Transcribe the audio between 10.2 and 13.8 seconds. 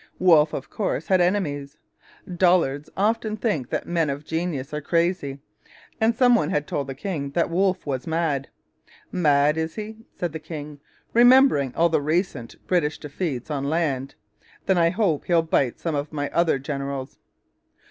the king, remembering all the recent British defeats on